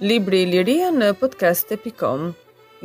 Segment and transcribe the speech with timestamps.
[0.00, 2.28] Libri Liria në podcast.com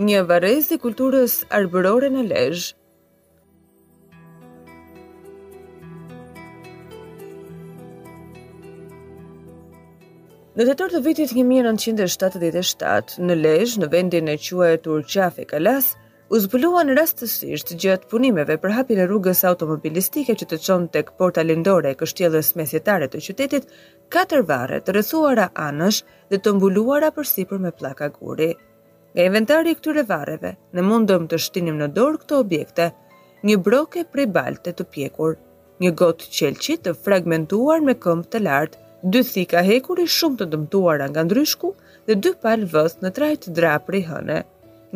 [0.10, 2.66] Një varez i kulturës arbërore në lejsh
[10.58, 15.94] Në të tërë të vitit 1977, në Lejsh, në vendin e quajtur Qafi Kalas,
[16.32, 21.44] U zbuluan rastësisht gjatë punimeve për hapjen e rrugës automobilistike që të çon tek porta
[21.44, 23.66] lindore e kështjellës mesjetare të qytetit,
[24.14, 26.00] katër varre të rrethuara anësh
[26.32, 28.54] dhe të mbuluara përsipër me pllaka guri.
[29.14, 32.88] Nga inventari i këtyre varreve, ne mundëm të shtinim në dorë këto objekte:
[33.44, 35.36] një broke prej balte të pjekur,
[35.84, 38.80] një gotë qelçi të fragmentuar me këmbë të lartë,
[39.12, 41.76] dy thika hekuri shumë të dëmtuara nga ndryshku
[42.08, 44.40] dhe dy palë vës në trajt drapri hënë.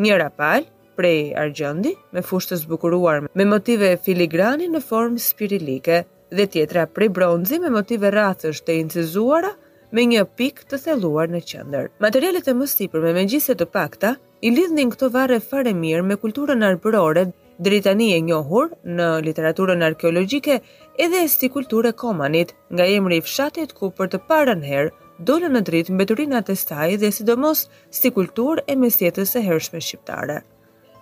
[0.02, 5.99] Njëra palë prej argjendi me fushë të zbukuruar me motive filigrani në formë spirilike
[6.39, 9.54] dhe tjetra prej bronzi me motive rrathësh të incizuara
[9.95, 11.85] me një pikë të thelluar në qendër.
[12.04, 16.65] Materialet e mësipër me mëngjise të pakta i lidhnin këto varre fare mirë me kulturën
[16.70, 17.27] arbërore
[17.67, 20.59] dritani e njohur në literaturën arkeologjike
[21.05, 24.91] edhe si kulturë komanit nga emri i fshatit ku për të parën herë
[25.29, 27.63] dolën në dritë mbeturinat e saj dhe sidomos
[28.01, 30.43] si kulturë e mesjetës e hershme shqiptare.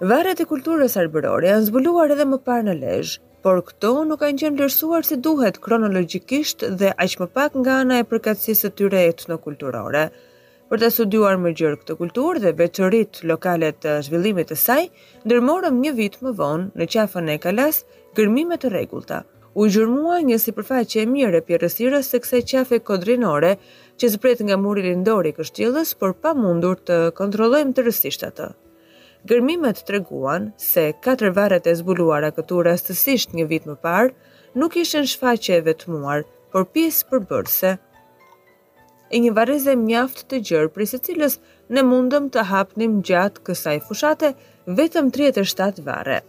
[0.04, 4.42] Varet e kulturës arbërore janë zbuluar edhe më parë në Lezhë, por këto nuk kanë
[4.42, 9.04] qenë vlerësuar si duhet kronologjikisht dhe aq më pak nga ana e përkatësisë së tyre
[9.12, 10.02] etnokulturore.
[10.68, 14.84] Për të studiuar më gjërë këtë kulturë dhe veçorit lokale të zhvillimit të saj,
[15.24, 17.80] ndërmorëm një vit më vonë në qafën e kalas
[18.20, 19.22] kërmime të regullta.
[19.56, 23.56] U gjërmua një si përfaqe e mire pjerësira se kse qafe kodrinore
[23.96, 27.92] që zbret nga muri lindori kështjilës, por pa mundur të kontrollojmë të
[28.34, 28.52] atë
[29.30, 34.12] gërmimet të reguan se katër varet e zbuluara këtu rastësisht një vit më parë
[34.62, 37.72] nuk ishen shfaqe e vetëmuar, por pjesë bërse.
[39.14, 41.40] E një vareze mjaft të gjërë për se cilës
[41.76, 44.32] ne mundëm të hapnim gjatë kësaj fushate
[44.78, 46.20] vetëm 37 vare.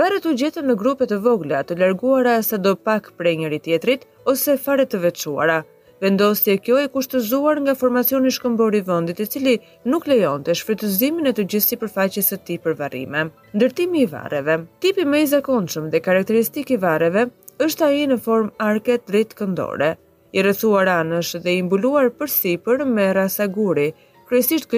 [0.00, 4.08] Varet u gjetën në grupe të vogla të larguara sa do pak prej njëri tjetrit
[4.32, 5.60] ose fare të veçuara–
[6.00, 9.52] Vendosje kjo e kushtëzuar nga formacioni shkëmbori i vendit, i cili
[9.92, 13.26] nuk lejon të shfrytëzimin e të gjithë sipërfaqes së tij për varrime.
[13.58, 14.56] Ndërtimi i varreve.
[14.80, 17.26] Tipi më i zakonshëm dhe karakteristik i varreve
[17.66, 19.90] është ai në formë arke drejt këndore,
[20.32, 23.90] i rrethuar anësh dhe i mbuluar për me rasa guri,
[24.28, 24.72] kryesisht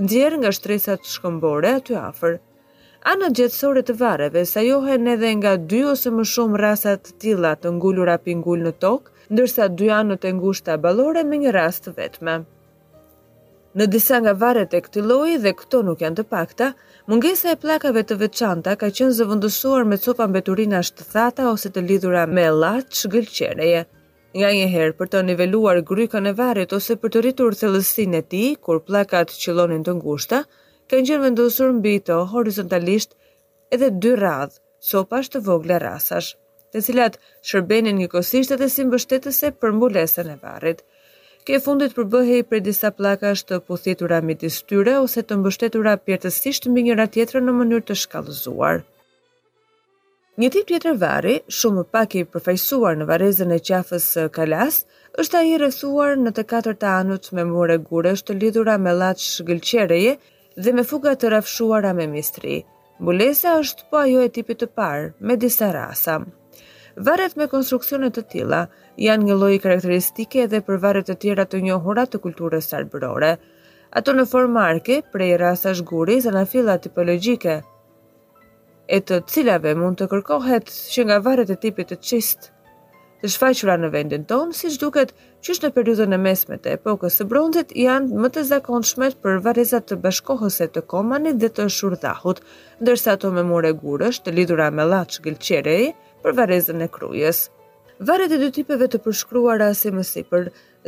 [0.00, 2.36] ndjerë nxjerr nga shtresat shkëmbore aty afër.
[3.12, 7.68] Ana gjetësore të varreve johen edhe nga dy ose më shumë rasa të tilla të
[7.80, 12.34] ngulura pingul në tokë ndërsa dy anët e ngushta ballore me një rast vetme.
[13.76, 16.66] Në disa nga varet e këtë lojë dhe këto nuk janë të pakta,
[17.08, 22.26] mungesa e plakave të veçanta ka qenë zëvëndësuar me copa mbeturina shtëthata ose të lidhura
[22.28, 23.80] me latë shgëllqereje.
[24.36, 28.26] Nga një herë për të niveluar grykën e varet ose për të rritur thellësinë e
[28.32, 30.42] tij kur plakat qillonin të ngushta,
[30.92, 31.96] kanë qenë vendosur mbi
[32.34, 33.16] horizontalisht
[33.76, 34.60] edhe dy radhë
[34.90, 36.32] copash të vogla rasash
[36.72, 37.18] të cilat
[37.48, 40.80] shërbenin një kosishtet e si mbështetëse për mbulesën e varit.
[41.46, 46.68] Ke fundit përbëhe i për disa plakash të puthitura mi distyre ose të mbështetura pjertësisht
[46.70, 48.80] mbi njëra tjetra në mënyrë të shkallëzuar.
[50.40, 54.06] Një tip tjetër vari, shumë pak i përfajsuar në varezën e qafës
[54.36, 54.78] kalas,
[55.20, 58.94] është a i rëthuar në të katër të anut me mure gurësht të lidhura me
[58.96, 60.16] latë shgëlqereje
[60.64, 62.62] dhe me fuga të rafshuara me mistri.
[63.02, 65.68] Mbulesa është po ajo e tipit të parë, me disa
[67.00, 68.62] Varet me konstruksione të tilla
[69.00, 73.34] janë një lloj karakteristike edhe për varet të tjera të njohura të kulturës serbërore.
[73.96, 76.18] Ato në formë arke, prej rasash guri,
[76.52, 77.62] fila tipologjike,
[78.92, 82.50] e të cilave mund të kërkohet që nga varet e tipit të qist,
[83.22, 87.16] të shfaqura në vendin tonë, si shduket që është në periudën e mesme të epokës
[87.16, 88.44] së bronzit, janë më të
[88.90, 92.40] shmet për varezat të bashkohëse të komanit dhe të shurdahut,
[92.84, 97.42] ndërsa ato me mure gurësht, të lidhura me laqë gëlqerej, për varezën e krujes.
[98.02, 100.06] Varet e dy tipeve të përshkruara si më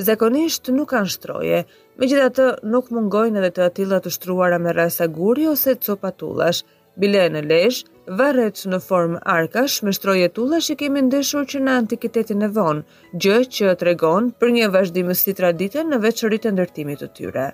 [0.08, 1.60] zakonisht nuk kanë shtroje,
[2.02, 6.64] megjithatë nuk mungojnë edhe të atilla të shtruara me rasa guri ose copa tullash.
[7.02, 7.80] Bile në lesh,
[8.20, 12.86] varet në formë arkash me shtroje tullash i kemi ndeshur që në antikitetin e vonë,
[13.24, 17.50] gjë që tregon për një vazhdimësi tradite në veçërit e ndërtimit të tyre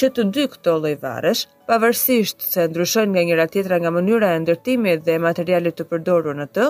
[0.00, 4.40] që të dy këto lloj varësh, pavarësisht se ndryshojnë nga njëra tjetra nga mënyra e
[4.44, 6.68] ndërtimit dhe materialet të përdorur në të,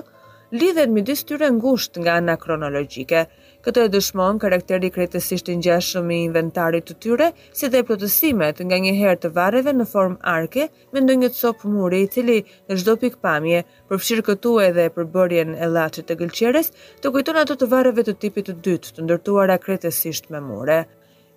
[0.62, 3.20] lidhen midis tyre ngushtë nga ana kronologjike.
[3.66, 7.28] Këtë e dëshmon karakteri krejtësisht i ngjashëm i inventarit të tyre,
[7.60, 12.00] si dhe plotësimet nga një herë të vareve në formë arke me ndonjë copë muri
[12.02, 13.60] i cili në çdo pikpamje
[13.92, 18.50] përfshir këtu edhe përbërjen e llaçit të gëlqeres, të kujton ato të varreve të tipit
[18.52, 20.80] të dytë, të ndërtuara krejtësisht me mure.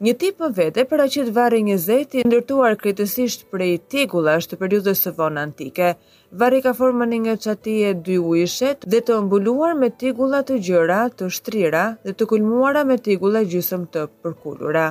[0.04, 4.58] Një tip për vete për a qitë varri një zeti ndërtuar kritisisht prej tegula është
[4.60, 5.94] periudës së vonë antike.
[6.42, 11.30] Varri ka formën një qatije dy ujshet dhe të mbuluar me tegula të gjëra, të
[11.38, 14.84] shtrira dhe të kulmuara me tegula gjysëm të përkullura.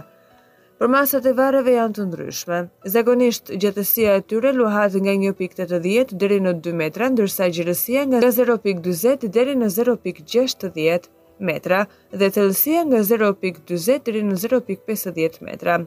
[0.81, 2.61] Për masat e varëve janë të ndryshme.
[2.97, 9.29] Zagonisht, gjatësia e tyre luhat nga 1.80 dheri në 2 metra, ndërsa gjërësia nga 0.20
[9.37, 15.78] dheri në 0.60 metra dhe thellësia nga 0.40 deri në 0.50 metra.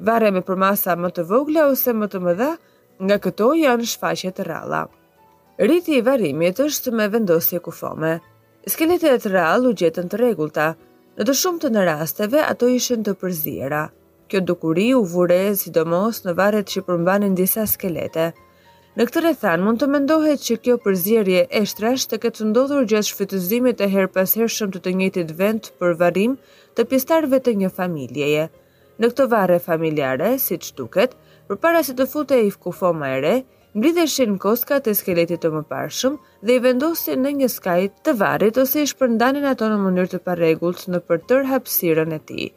[0.00, 2.50] Varre me përmasa më të vogla ose më të mëdha,
[3.06, 4.84] nga këto janë shfaqje të ralla.
[5.60, 8.18] Rriti i varrimit është me vendosje kufome.
[8.68, 10.72] Skeletet e të u gjetën të rregullta.
[11.20, 13.86] Në të shumtë në rasteve ato ishin të përziera.
[14.28, 18.32] Kjo dukuri u vure sidomos në varret që përmbanin disa skelete.
[18.98, 23.06] Në këtë rrethan mund të mendohet që kjo përzierje e shtresh të këtë ndodhur gjatë
[23.08, 26.32] shfrytëzimit të herë pas hershëm të të njëjtit vend për varrim
[26.78, 28.48] të pjesëtarëve të një familjeje.
[28.98, 31.14] Në këtë varre familjare, siç duket,
[31.52, 33.34] përpara se të futej i fkufoma e re,
[33.78, 36.16] mblidheshin koskat e skeletit të mëparshëm
[36.48, 37.78] dhe i vendosin në një skaj
[38.08, 42.50] të varrit ose i shpërndanin ato në mënyrë të parregullt në përtër hapësirën e tij.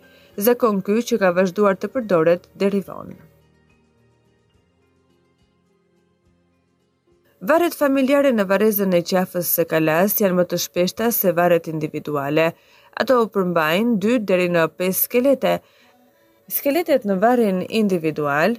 [0.50, 2.82] Zakon ky që ka vazhduar të përdoret deri
[7.44, 12.46] Varet familjare në varezën e qafës së kalas janë më të shpeshta se varet individuale.
[13.04, 15.52] Ato u përmbajnë 2 deri në 5 skelete.
[16.58, 18.56] Skeletet në varrin individual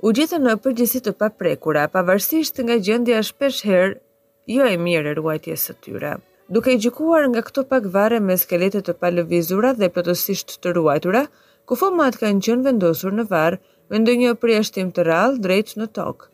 [0.00, 4.00] u gjetën në përgjithësi të paprekura, pavarësisht nga gjendja shpesh herë
[4.56, 6.14] jo e mirë e ruajtjes së tyre.
[6.48, 11.26] Duke i gjykuar nga këto pak varre me skelete të palëvizura dhe plotësisht të ruajtura,
[11.68, 16.31] kufomat kanë qenë vendosur në varr me ndonjë përjashtim të rrallë drejt në tokë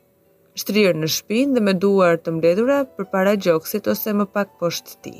[0.59, 4.95] shtrirë në shpinë dhe me duar të mbledhura për para gjokësit ose më pak poshtë
[5.05, 5.15] ti.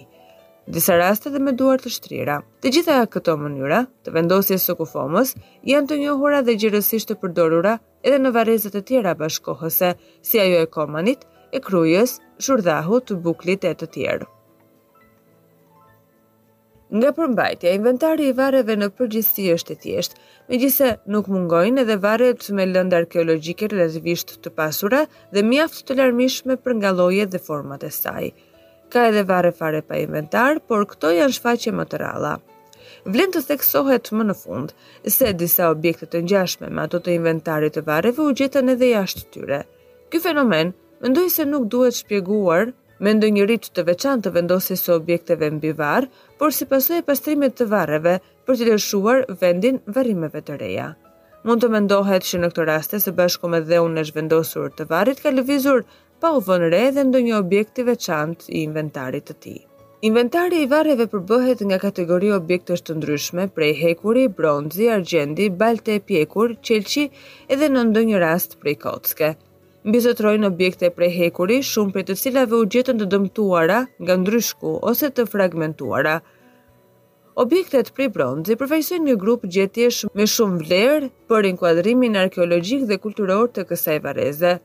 [0.69, 2.41] Disa raste dhe me duar të shtrira.
[2.61, 5.33] Të gjitha këto mënyra, të vendosje së kufomës,
[5.71, 9.95] janë të njohura dhe gjirësisht të përdorura edhe në varezet e tjera bashkohëse,
[10.29, 11.25] si ajo e komanit,
[11.57, 14.29] e krujës, shurdahu të buklit e të tjerë.
[16.89, 22.31] Nga përmbajtja, inventari i vareve në përgjithësi është e thjeshtë, megjithse nuk mungojnë edhe vare
[22.57, 25.03] me lëndë arkeologjike relativisht të pasura
[25.35, 28.31] dhe mjaft të larmishme për nga loje dhe format e saj.
[28.89, 32.33] Ka edhe vare fare pa inventar, por këto janë shfaqje më të ralla.
[33.05, 34.73] Vlen të theksohet më në fund
[35.13, 39.29] se disa objekte të ngjashme me ato të inventarit të vareve u gjetën edhe jashtë
[39.37, 39.61] tyre.
[40.09, 40.73] Ky fenomen
[41.05, 42.73] mendoj se nuk duhet shpjeguar
[43.07, 46.09] me ndë një rritë të veçan të vendosi së objekteve mbi varë,
[46.41, 48.17] por si pasu e pastrimit të vareve
[48.49, 50.89] për të lëshuar vendin varimeve të reja.
[51.47, 54.89] Mund të mendohet që në këto raste se bashku me dhe unë është vendosur të
[54.91, 55.85] varit ka lëvizur
[56.21, 59.55] pa u vënëre dhe ndë një objekti veçant i inventarit të ti.
[60.09, 66.55] Inventari i vareve përbëhet nga kategori objekte të ndryshme prej hekuri, bronzi, argjendi, balte, pjekur,
[66.67, 67.09] qelqi
[67.57, 69.35] edhe në ndë një rast prej kockë
[69.87, 75.11] mbizotrojnë objekte prej hekuri, shumë për të cilave u gjetën të dëmtuara nga ndryshku ose
[75.15, 76.17] të fragmentuara.
[77.39, 83.47] Objektet prej bronzi përfaqësojnë një grup gjetjesh me shumë vlerë për inkuadrimin arkeologjik dhe kulturor
[83.55, 84.57] të kësaj vareze.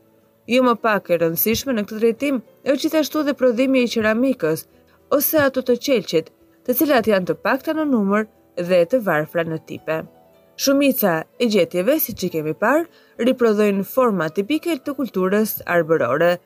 [0.50, 4.66] Jo më pak e rëndësishme në këtë drejtim, e u qithashtu dhe prodhimi i qeramikës,
[5.14, 6.26] ose ato të qelqit,
[6.66, 8.26] të cilat janë të pakta në numër
[8.68, 10.02] dhe të varfra në tipe.
[10.56, 12.84] Shumica e gjetjeve, si që kemi parë,
[13.26, 16.36] riprodhojnë forma tipike të kulturës arbërore.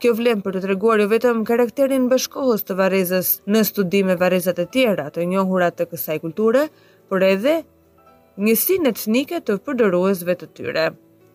[0.00, 4.66] Kjo vlen për të treguar jo vetëm karakterin bashkohës të varezës në studime varezat e
[4.76, 6.62] tjera të njohurat të kësaj kulture,
[7.10, 7.58] por edhe
[8.46, 10.86] njësin e cnike të përdoruesve të tyre.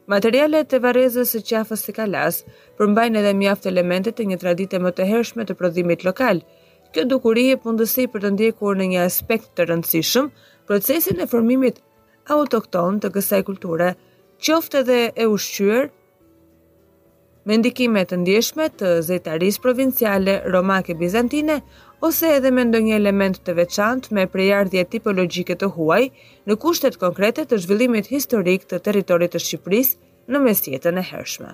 [0.09, 2.41] Materialet e varezës së qafës së kalas
[2.79, 6.41] përmbajnë edhe mjaft elemente të një tradite më të hershme të prodhimit lokal.
[6.95, 10.33] Kjo dukuri e pundësi për të ndjekur në një aspekt të rëndësishëm
[10.67, 11.79] procesin e formimit
[12.31, 13.91] autokton të kësaj kulture,
[14.43, 15.89] qoftë edhe e ushqyer
[17.49, 21.57] me ndikime të ndjeshme të zetaris provinciale romake bizantine
[22.07, 26.05] ose edhe me ndonjë element të veçantë me prejardhje tipologjike të huaj,
[26.47, 29.99] në kushtet konkrete të zhvillimit historik të territorit të Shqipërisë
[30.33, 31.53] në mesjetën e hershme.